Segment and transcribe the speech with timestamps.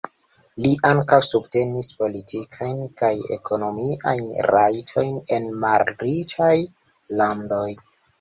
[0.65, 6.49] Li ankaŭ subtenis politikajn kaj ekonomiajn rajtojn en malriĉaj
[7.21, 7.69] landoj.